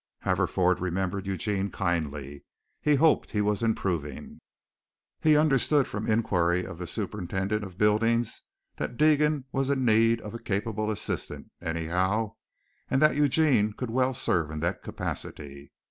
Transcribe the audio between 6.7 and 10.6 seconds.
the Superintendent of Buildings that Deegan was in need of a